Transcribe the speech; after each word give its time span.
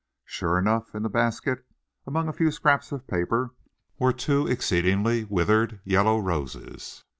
Sure 0.25 0.57
enough, 0.57 0.95
in 0.95 1.03
the 1.03 1.09
basket, 1.11 1.63
among 2.07 2.27
a 2.27 2.33
few 2.33 2.49
scraps 2.49 2.91
of 2.91 3.05
paper, 3.05 3.51
were 3.99 4.11
two 4.11 4.47
exceedingly 4.47 5.25
withered 5.25 5.79
yellow 5.85 6.17
roses. 6.17 7.03